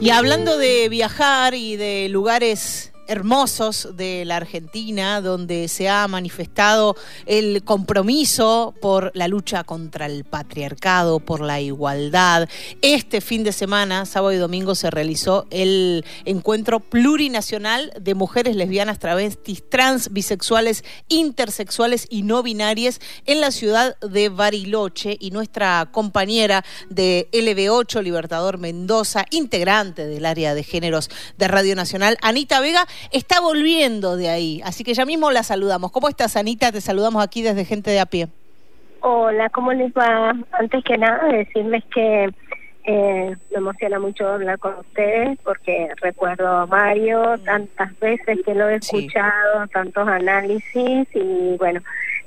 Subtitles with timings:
[0.00, 6.96] Y hablando de viajar y de lugares hermosos de la Argentina, donde se ha manifestado
[7.26, 12.48] el compromiso por la lucha contra el patriarcado, por la igualdad.
[12.82, 18.98] Este fin de semana, sábado y domingo, se realizó el encuentro plurinacional de mujeres lesbianas,
[18.98, 26.64] travestis, trans, bisexuales, intersexuales y no binarias en la ciudad de Bariloche y nuestra compañera
[26.90, 33.40] de LB8, Libertador Mendoza, integrante del área de géneros de Radio Nacional, Anita Vega, está
[33.40, 34.60] volviendo de ahí.
[34.64, 35.92] Así que ya mismo la saludamos.
[35.92, 36.72] ¿Cómo estás, Anita?
[36.72, 38.28] Te saludamos aquí desde Gente de a pie.
[39.00, 40.34] Hola, ¿cómo les va?
[40.52, 42.30] Antes que nada, decirles que
[42.84, 48.68] eh, me emociona mucho hablar con ustedes porque recuerdo a Mario tantas veces que lo
[48.68, 51.80] he escuchado, tantos análisis y bueno,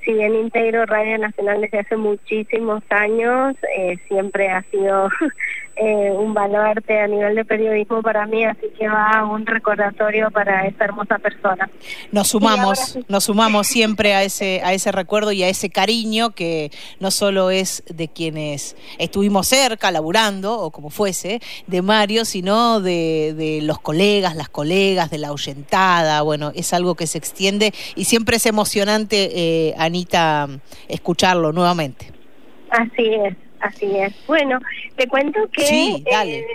[0.05, 5.09] si bien integro Radio Nacional desde hace muchísimos años, eh, siempre ha sido
[5.83, 10.67] eh, un baluarte a nivel de periodismo para mí, así que va un recordatorio para
[10.67, 11.71] esta hermosa persona.
[12.11, 16.69] Nos sumamos, nos sumamos siempre a ese, a ese recuerdo y a ese cariño que
[16.99, 23.33] no solo es de quienes estuvimos cerca, laburando, o como fuese, de Mario, sino de,
[23.35, 28.05] de los colegas, las colegas, de la ahuyentada, bueno, es algo que se extiende y
[28.05, 30.47] siempre es emocionante, eh, Anita,
[30.87, 32.11] escucharlo nuevamente.
[32.69, 33.35] Así es.
[33.61, 34.13] Así es.
[34.27, 34.59] Bueno,
[34.95, 36.45] te cuento que eh,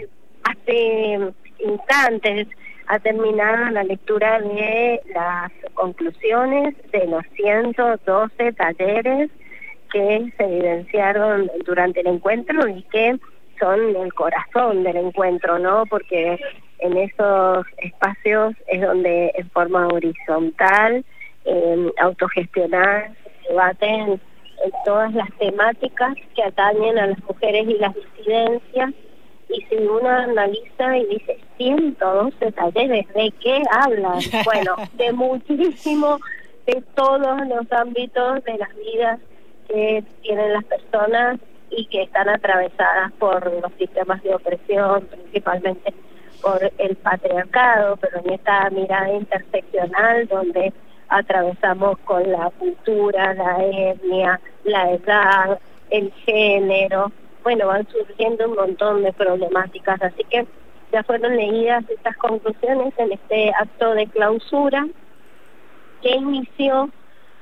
[0.42, 2.48] hace instantes
[2.88, 9.30] ha terminado la lectura de las conclusiones de los 112 talleres
[9.92, 13.18] que se evidenciaron durante el encuentro y que
[13.58, 15.86] son el corazón del encuentro, ¿no?
[15.86, 16.38] Porque
[16.80, 21.04] en esos espacios es donde en forma horizontal,
[21.44, 23.12] eh, autogestionar,
[23.42, 24.20] se debaten
[24.64, 28.90] en todas las temáticas que atañen a las mujeres y las disidencias.
[29.48, 34.18] Y si uno analiza y dice 112 talleres, ¿de qué hablan?
[34.45, 36.18] Bueno, de muchísimo,
[36.66, 39.20] de todos los ámbitos de las vidas
[39.68, 41.39] que tienen las personas
[41.70, 45.95] y que están atravesadas por los sistemas de opresión, principalmente
[46.42, 50.72] por el patriarcado, pero en esta mirada interseccional donde
[51.08, 55.58] atravesamos con la cultura, la etnia, la edad,
[55.90, 57.12] el género.
[57.42, 60.46] Bueno, van surgiendo un montón de problemáticas, así que
[60.92, 64.86] ya fueron leídas estas conclusiones en este acto de clausura
[66.02, 66.90] que inició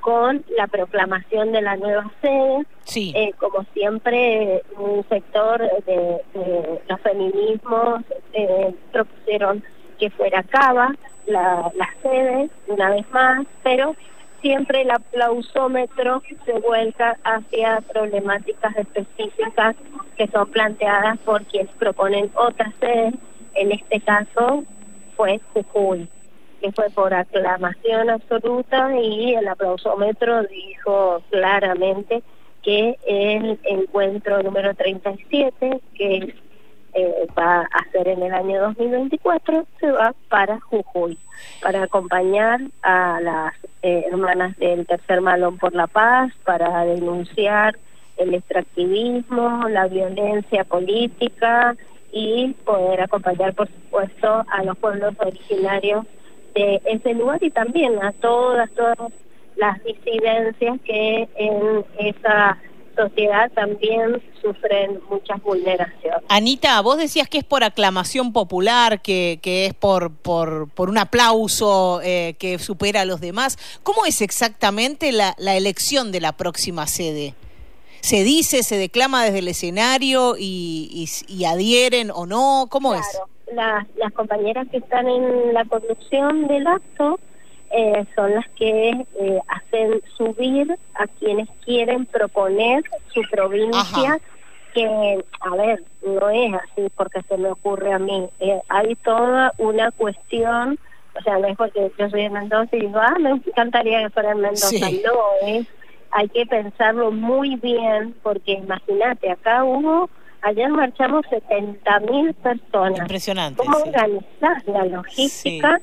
[0.00, 2.66] con la proclamación de la nueva sede.
[2.84, 3.12] Sí.
[3.16, 6.20] Eh, como siempre, un sector de,
[6.88, 8.02] los feminismos
[8.34, 9.64] eh, propusieron
[9.98, 10.94] que fuera Cava,
[11.26, 13.94] la, la sede una vez más, pero
[14.40, 19.74] siempre el aplausómetro se vuelca hacia problemáticas específicas
[20.16, 23.12] que son planteadas por quienes proponen otra sede,
[23.54, 24.64] en este caso
[25.16, 26.08] fue Jujuy,
[26.60, 32.22] que fue por aclamación absoluta y el aplausómetro dijo claramente
[32.62, 36.34] que el encuentro número 37, que
[36.94, 41.18] eh, va a ser en el año 2024, se va para Jujuy,
[41.60, 47.76] para acompañar a las eh, hermanas del Tercer Malón por la Paz, para denunciar
[48.16, 51.76] el extractivismo, la violencia política
[52.12, 56.06] y poder acompañar, por supuesto, a los pueblos originarios
[56.54, 58.96] de ese lugar y también a todas, todas
[59.56, 62.56] las disidencias que en esa
[62.94, 66.22] sociedad también sufren muchas vulneraciones.
[66.28, 70.98] Anita, vos decías que es por aclamación popular, que, que es por, por, por un
[70.98, 73.58] aplauso eh, que supera a los demás.
[73.82, 77.34] ¿Cómo es exactamente la, la elección de la próxima sede?
[78.00, 82.66] ¿Se dice, se declama desde el escenario y, y, adhieren o no?
[82.68, 83.06] ¿Cómo claro,
[83.46, 83.54] es?
[83.54, 87.18] Las, las compañeras que están en la conducción del acto
[87.76, 94.18] eh, son las que eh, hacen subir a quienes quieren proponer su provincia,
[94.72, 98.28] que, a ver, no es así porque se me ocurre a mí.
[98.38, 100.78] Eh, hay toda una cuestión,
[101.18, 104.10] o sea, no es porque yo soy de Mendoza y digo, ah, me encantaría que
[104.10, 104.90] fuera en Mendoza.
[105.04, 105.66] No, es,
[106.12, 110.08] hay que pensarlo muy bien porque imagínate, acá hubo
[110.42, 113.00] ayer marchamos 70 mil personas.
[113.00, 113.62] Impresionante.
[113.64, 115.80] ¿Cómo organizar la logística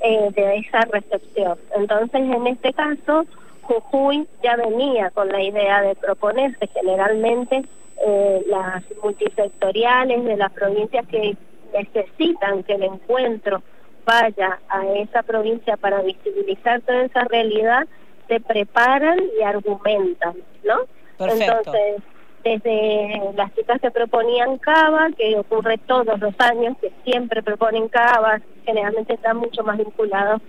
[0.00, 1.58] eh, de esa recepción.
[1.76, 3.26] Entonces, en este caso,
[3.62, 7.64] Jujuy ya venía con la idea de proponerse generalmente
[8.04, 11.36] eh, las multisectoriales de las provincias que
[11.72, 13.62] necesitan que el encuentro
[14.04, 17.86] vaya a esa provincia para visibilizar toda esa realidad,
[18.26, 20.80] se preparan y argumentan, ¿no?
[21.18, 21.58] Perfecto.
[21.58, 22.02] Entonces,
[22.42, 28.40] desde las chicas que proponían cava, que ocurre todos los años, que siempre proponen cava,
[28.64, 30.40] generalmente están mucho más vinculados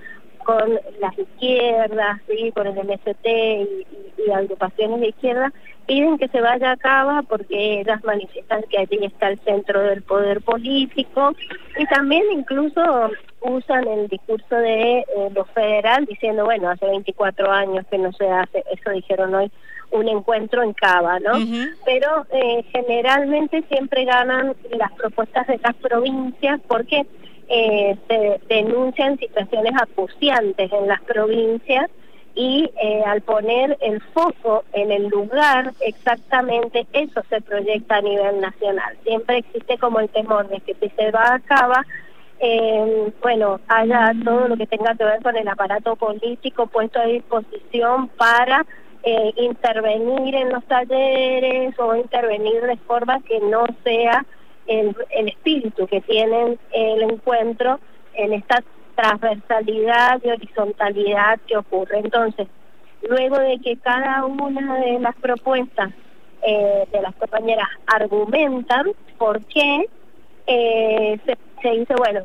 [0.44, 2.52] con las izquierdas, ¿sí?
[2.52, 3.86] con el MST y,
[4.26, 5.54] y, agrupaciones de izquierda,
[5.86, 10.02] piden que se vaya a Cava porque ellas manifiestan que allí está el centro del
[10.02, 11.34] poder político
[11.78, 12.82] y también incluso
[13.42, 18.30] usan el discurso de eh, lo federal diciendo, bueno, hace 24 años que no se
[18.30, 19.52] hace, eso dijeron hoy,
[19.92, 21.34] un encuentro en Cava, ¿no?
[21.86, 27.06] Pero eh, generalmente siempre ganan las propuestas de las provincias porque
[27.50, 31.90] eh, se denuncian situaciones acuciantes en las provincias
[32.34, 38.40] y eh, al poner el foco en el lugar exactamente eso se proyecta a nivel
[38.40, 38.96] nacional.
[39.04, 41.74] Siempre existe como el temor de que si se va a cabo,
[42.40, 47.06] eh, bueno, haya todo lo que tenga que ver con el aparato político puesto a
[47.06, 48.66] disposición para
[49.04, 54.26] eh, intervenir en los talleres o intervenir de forma que no sea
[54.68, 57.80] el, el espíritu que tienen el encuentro
[58.14, 58.64] en esta
[58.96, 62.00] transversalidad y horizontalidad que ocurre.
[62.00, 62.48] Entonces,
[63.08, 65.92] luego de que cada una de las propuestas
[66.44, 69.88] eh, de las compañeras argumentan por qué,
[70.48, 72.22] eh, se, se dice, bueno,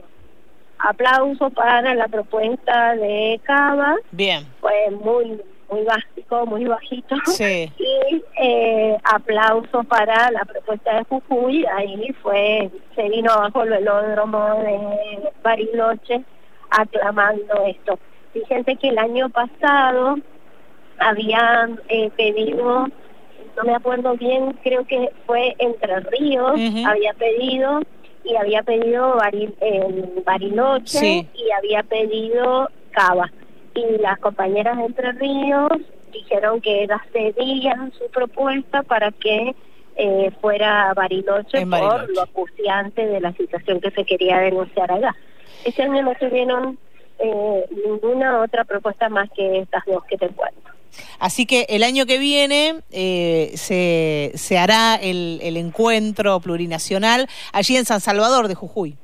[0.79, 3.97] aplauso para la propuesta de Cava.
[4.11, 4.47] Bien.
[4.61, 5.41] Fue muy
[5.71, 7.17] muy básico, muy bajito.
[7.27, 7.73] Sí.
[7.79, 11.65] Y eh, aplauso para la propuesta de Jujuy.
[11.67, 16.23] Ahí fue, se vino abajo el velódromo de Bariloche
[16.71, 17.99] aclamando esto.
[18.33, 20.17] Fíjense que el año pasado
[20.99, 22.87] habían eh, pedido,
[23.57, 27.81] no me acuerdo bien, creo que fue Entre Ríos, había pedido
[28.25, 29.17] y había pedido
[29.61, 33.31] en Bariloche y había pedido Cava.
[33.77, 35.71] Y las compañeras de Entre Ríos
[36.13, 39.55] dijeron que ellas cedían su propuesta para que
[39.97, 45.15] eh, fuera Bariloche, Bariloche, por lo acuciante de la situación que se quería denunciar allá.
[45.65, 46.79] Este año no tuvieron
[47.19, 50.71] eh, ninguna otra propuesta más que estas dos que te cuento.
[51.19, 57.77] Así que el año que viene eh, se, se hará el, el encuentro plurinacional allí
[57.77, 58.97] en San Salvador de Jujuy.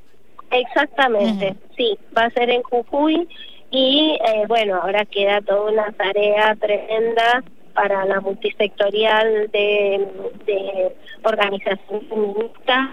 [0.51, 3.27] Exactamente, sí, va a ser en Jujuy
[3.73, 7.43] y eh, bueno, ahora queda toda una tarea tremenda
[7.73, 10.07] para la multisectorial de,
[10.45, 12.89] de organizaciones feministas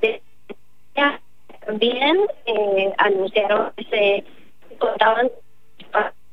[0.00, 0.20] de
[1.64, 4.24] también eh, anunciaron que se
[4.78, 5.30] contaban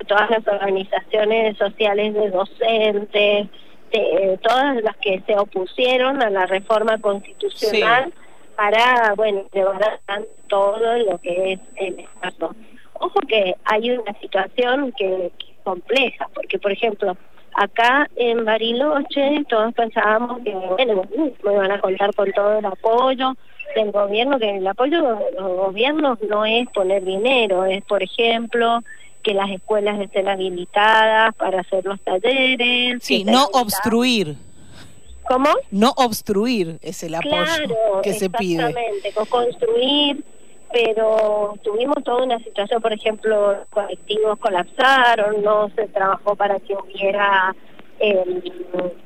[0.07, 3.47] todas las organizaciones sociales de docentes,
[3.91, 8.11] de, todas las que se opusieron a la reforma constitucional
[8.55, 12.55] para, bueno, llevar a todo lo que es el Estado.
[13.03, 17.17] Ojo que hay una situación que, que es compleja, porque, por ejemplo,
[17.53, 21.03] acá en Bariloche todos pensábamos que, bueno,
[21.43, 23.35] me van a contar con todo el apoyo,
[23.75, 28.79] del gobierno, que el apoyo de los gobiernos no es poner dinero, es, por ejemplo,
[29.21, 33.01] que las escuelas estén habilitadas para hacer los talleres.
[33.01, 34.35] Sí, no obstruir.
[35.27, 35.49] ¿Cómo?
[35.71, 38.67] No obstruir es el apoyo que se pide.
[38.67, 40.23] Exactamente, construir,
[40.73, 47.55] pero tuvimos toda una situación, por ejemplo, colectivos colapsaron, no se trabajó para que hubiera
[47.99, 48.41] em,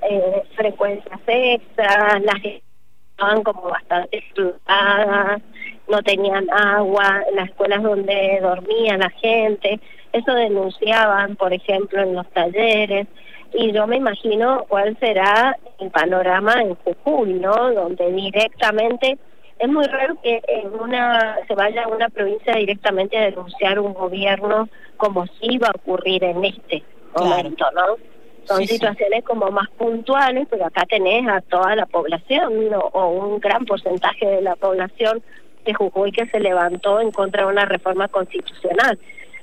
[0.02, 5.42] eh, frecuencias extras, las estaban como bastante explotadas,
[5.90, 9.82] no tenían agua, las escuelas donde dormía la gente,
[10.14, 13.08] eso denunciaban, por ejemplo, en los talleres,
[13.54, 17.74] y yo me imagino cuál será el panorama en Jujuy, ¿no?
[17.74, 19.18] Donde directamente
[19.60, 23.94] es muy raro que en una se vaya a una provincia directamente a denunciar un
[23.94, 26.84] gobierno como si iba a ocurrir en este
[27.16, 27.98] momento, ¿no?
[28.46, 32.54] Son situaciones como más puntuales, pero acá tenés a toda la población
[32.94, 35.22] o un gran porcentaje de la población
[35.66, 38.98] de Jujuy que se levantó en contra de una reforma constitucional,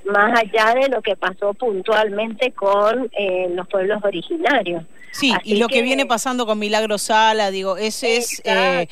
[0.05, 4.83] más allá de lo que pasó puntualmente con eh, los pueblos originarios.
[5.19, 8.87] Sí, y lo que, viene pasando con Milagro Sala, digo, ese es, eh,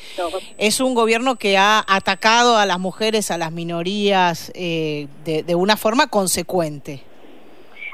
[0.58, 5.54] es un gobierno que ha atacado a las mujeres, a las minorías, eh, de, de
[5.54, 7.02] una forma consecuente.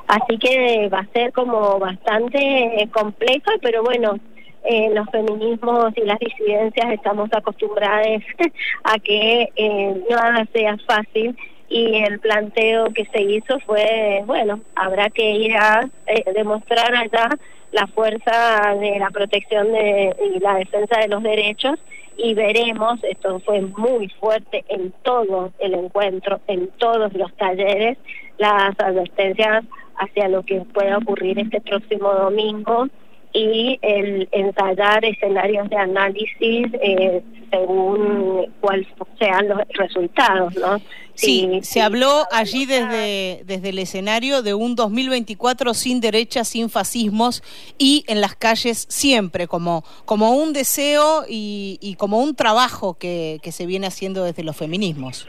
[0.07, 4.19] Así que va a ser como bastante complejo, pero bueno,
[4.65, 8.23] eh, los feminismos y las disidencias estamos acostumbradas
[8.85, 11.35] a que eh, nada sea fácil
[11.71, 17.31] y el planteo que se hizo fue, bueno, habrá que ir a eh, demostrar allá
[17.73, 21.79] la fuerza de la protección de, y la defensa de los derechos
[22.17, 27.97] y veremos, esto fue muy fuerte en todo el encuentro, en todos los talleres,
[28.39, 29.65] las advertencias
[29.97, 32.89] hacia lo que pueda ocurrir este próximo domingo
[33.33, 38.87] y el ensayar escenarios de análisis eh, según cuáles
[39.19, 40.81] sean los resultados, ¿no?
[41.15, 47.43] Sí, se habló allí desde, desde el escenario de un 2024 sin derecha, sin fascismos
[47.77, 53.39] y en las calles siempre, como, como un deseo y, y como un trabajo que,
[53.43, 55.27] que se viene haciendo desde los feminismos.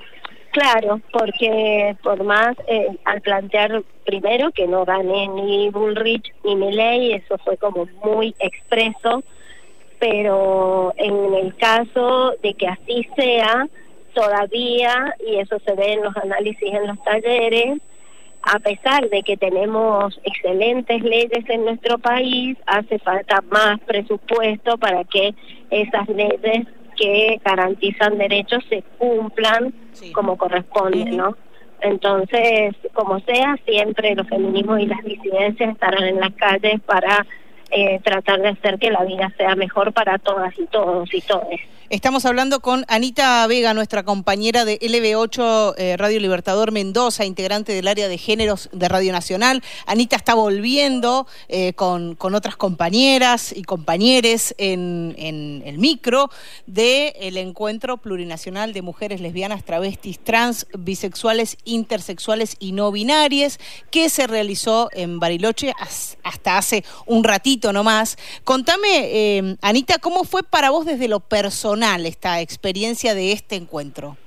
[0.51, 7.13] Claro, porque por más eh, al plantear primero que no gané ni Bullrich ni Milley,
[7.13, 9.23] eso fue como muy expreso,
[9.99, 13.65] pero en el caso de que así sea,
[14.13, 17.79] todavía, y eso se ve en los análisis en los talleres,
[18.41, 25.05] a pesar de que tenemos excelentes leyes en nuestro país, hace falta más presupuesto para
[25.05, 25.33] que
[25.69, 26.67] esas leyes
[27.01, 29.73] que garantizan derechos se cumplan
[30.13, 31.35] como corresponde, ¿no?
[31.81, 37.25] Entonces, como sea, siempre los feminismos y las disidencias estarán en las calles para
[37.71, 41.61] eh, tratar de hacer que la vida sea mejor para todas y todos y todes.
[41.91, 47.89] Estamos hablando con Anita Vega, nuestra compañera de LB8 eh, Radio Libertador Mendoza, integrante del
[47.89, 49.61] área de géneros de Radio Nacional.
[49.87, 56.29] Anita está volviendo eh, con, con, otras compañeras y compañeres en, en el micro
[56.65, 63.59] del el encuentro plurinacional de mujeres lesbianas, travestis, trans, bisexuales, intersexuales y no binarias
[63.91, 65.73] que se realizó en Bariloche
[66.23, 68.17] hasta hace un ratito nomás.
[68.43, 72.05] Contame, eh, Anita, ¿cómo fue para vos desde lo personal?
[72.05, 74.17] esta experiencia de este encuentro?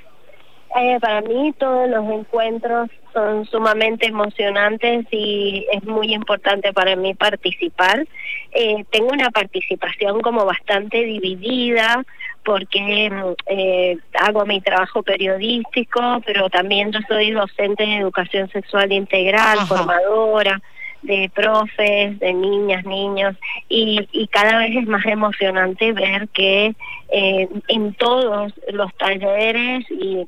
[0.77, 7.15] Eh, para mí todos los encuentros son sumamente emocionantes y es muy importante para mí
[7.15, 8.05] participar.
[8.51, 12.05] Eh, tengo una participación como bastante dividida
[12.45, 13.09] porque
[13.47, 20.61] eh, hago mi trabajo periodístico, pero también yo soy docente de educación sexual integral, formadora
[21.05, 23.37] de profes, de niñas, niños,
[23.69, 26.75] y, y cada vez es más emocionante ver que
[27.11, 30.27] eh, en todos los talleres y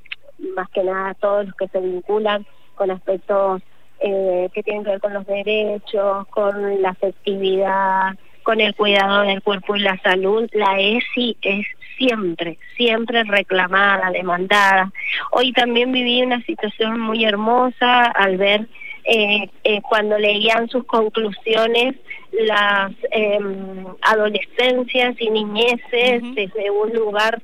[0.55, 3.63] más que nada todos los que se vinculan con aspectos
[4.01, 9.43] eh, que tienen que ver con los derechos, con la afectividad, con el cuidado del
[9.43, 11.67] cuerpo y la salud, la ESI es
[11.97, 14.93] siempre, siempre reclamada, demandada.
[15.33, 18.69] Hoy también viví una situación muy hermosa al ver
[19.07, 21.95] eh, eh, cuando leían sus conclusiones
[22.33, 23.39] las eh,
[24.03, 27.41] adolescencias y niñeces desde un lugar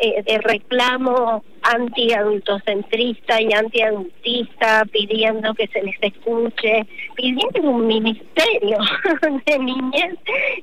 [0.00, 6.86] eh, de reclamo anti-adultocentrista y anti-adultista, pidiendo que se les escuche,
[7.16, 8.78] pidiendo un ministerio
[9.46, 10.14] de niñez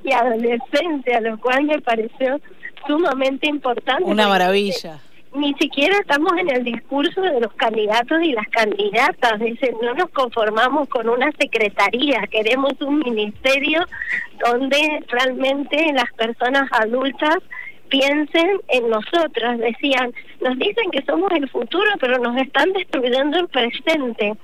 [0.02, 2.40] y adolescencia, lo cual me pareció
[2.86, 4.04] sumamente importante.
[4.04, 5.00] Una maravilla
[5.36, 9.38] ni siquiera estamos en el discurso de los candidatos y las candidatas.
[9.38, 13.84] Dicen, no nos conformamos con una secretaría, queremos un ministerio
[14.44, 17.36] donde realmente las personas adultas
[17.88, 19.58] piensen en nosotras.
[19.58, 24.34] Decían, nos dicen que somos el futuro, pero nos están destruyendo el presente.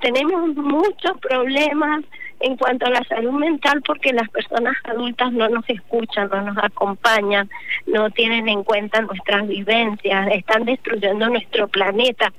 [0.00, 2.04] Tenemos muchos problemas
[2.40, 6.58] en cuanto a la salud mental porque las personas adultas no nos escuchan, no nos
[6.58, 7.48] acompañan,
[7.86, 12.32] no tienen en cuenta nuestras vivencias, están destruyendo nuestro planeta.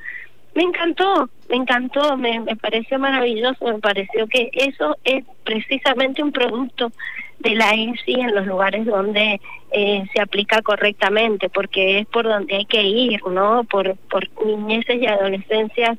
[0.55, 6.31] Me encantó, me encantó, me, me pareció maravilloso, me pareció que eso es precisamente un
[6.31, 6.91] producto
[7.39, 9.39] de la ESI en los lugares donde
[9.71, 13.63] eh, se aplica correctamente, porque es por donde hay que ir, ¿no?
[13.63, 15.97] Por, por niñeces y adolescencias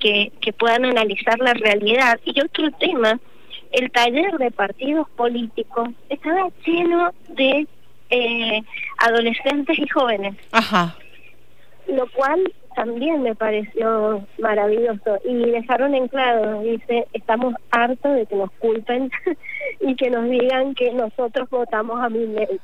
[0.00, 2.18] que, que puedan analizar la realidad.
[2.24, 3.20] Y otro tema
[3.72, 7.66] el taller de partidos políticos estaba lleno de
[8.10, 8.62] eh,
[8.98, 10.36] adolescentes y jóvenes.
[10.52, 10.96] Ajá.
[11.86, 15.18] Lo cual también me pareció maravilloso.
[15.24, 19.10] Y dejaron en claro, dice, estamos hartos de que nos culpen
[19.80, 22.60] y que nos digan que nosotros votamos a mi ley.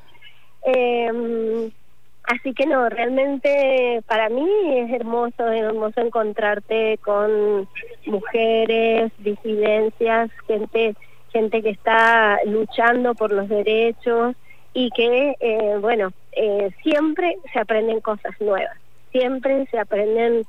[0.67, 1.71] Eh,
[2.27, 7.69] Así que no, realmente para mí es hermoso, es hermoso encontrarte con
[8.05, 10.97] mujeres, disidencias, gente,
[11.33, 14.35] gente que está luchando por los derechos
[14.75, 18.77] y que, eh, bueno, eh, siempre se aprenden cosas nuevas,
[19.13, 20.43] siempre se aprenden,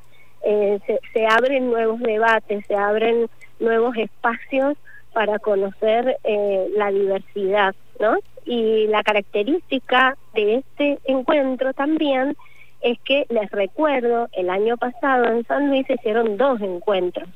[0.43, 3.29] eh, se, se abren nuevos debates, se abren
[3.60, 4.77] nuevos espacios
[5.13, 8.18] para conocer eh, la diversidad, ¿no?
[8.46, 12.36] Y la característica de este encuentro también
[12.82, 17.27] es que les recuerdo, el año pasado en San Luis se hicieron dos encuentros,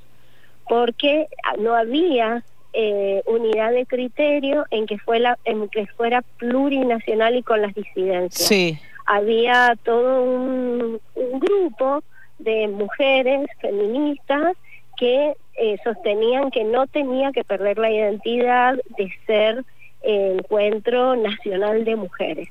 [0.68, 1.27] porque
[1.60, 7.44] no había eh, unidad de criterio en que, fue la, en que fuera plurinacional y
[7.44, 8.48] con las disidencias.
[8.48, 8.80] Sí.
[9.08, 12.03] Había todo un, un grupo
[12.39, 14.56] de mujeres feministas
[14.98, 19.65] que eh, sostenían que no tenía que perder la identidad de ser
[20.03, 22.50] Encuentro Nacional de Mujeres.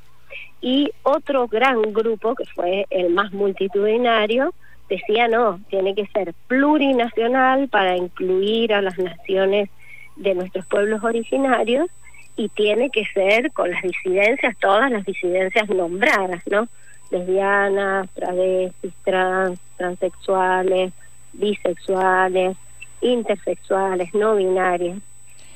[0.60, 4.52] Y otro gran grupo, que fue el más multitudinario,
[4.88, 9.70] decía no, tiene que ser plurinacional para incluir a las naciones
[10.16, 11.88] de nuestros pueblos originarios
[12.36, 16.68] y tiene que ser con las disidencias, todas las disidencias nombradas, ¿no?
[17.10, 20.92] Lesbianas, travestis, trans, transexuales,
[21.32, 22.56] bisexuales,
[23.00, 24.98] intersexuales, no binarias.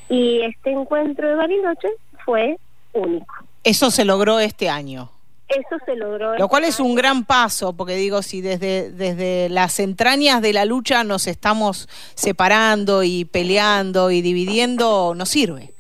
[0.09, 1.89] Y este encuentro de Bariloche
[2.25, 2.59] fue
[2.93, 3.35] único.
[3.63, 5.11] Eso se logró este año.
[5.49, 6.37] Eso se logró.
[6.37, 10.65] Lo cual es un gran paso, porque digo, si desde, desde las entrañas de la
[10.65, 15.75] lucha nos estamos separando y peleando y dividiendo, no sirve.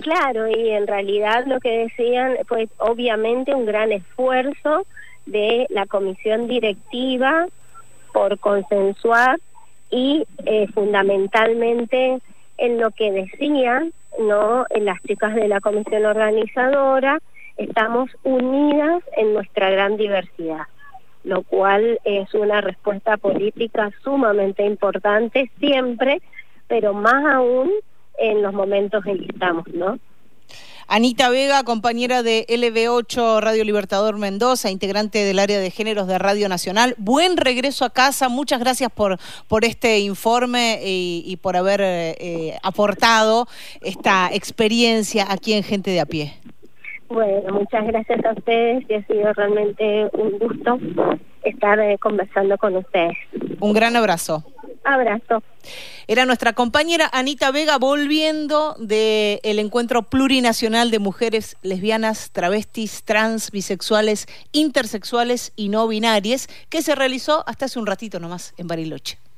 [0.00, 4.86] Claro, y en realidad lo que decían fue obviamente un gran esfuerzo
[5.24, 7.46] de la comisión directiva
[8.12, 9.38] por consensuar
[9.90, 12.20] y eh, fundamentalmente
[12.58, 17.20] en lo que decían no en las chicas de la comisión organizadora
[17.56, 20.66] estamos unidas en nuestra gran diversidad,
[21.24, 26.20] lo cual es una respuesta política sumamente importante siempre,
[26.68, 27.70] pero más aún
[28.18, 29.98] en los momentos en que estamos, ¿no?
[30.88, 36.48] Anita Vega, compañera de LB8 Radio Libertador Mendoza, integrante del área de géneros de Radio
[36.48, 36.94] Nacional.
[36.96, 38.28] Buen regreso a casa.
[38.28, 43.48] Muchas gracias por, por este informe y, por haber eh, aportado
[43.80, 46.34] esta experiencia aquí en Gente de a pie.
[47.08, 50.78] Bueno, muchas gracias a ustedes y ha sido realmente un gusto
[51.44, 53.16] estar eh, conversando con ustedes.
[53.60, 54.44] Un gran abrazo.
[54.84, 55.42] Abrazo.
[56.06, 63.50] Era nuestra compañera Anita Vega volviendo del el encuentro plurinacional de mujeres lesbianas, travestis, trans,
[63.50, 69.18] bisexuales, intersexuales y no binarias que se realizó hasta hace un ratito nomás en Bariloche.